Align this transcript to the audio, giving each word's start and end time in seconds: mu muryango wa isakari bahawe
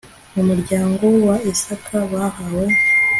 mu 0.33 0.41
muryango 0.49 1.05
wa 1.25 1.35
isakari 1.51 2.05
bahawe 2.11 2.65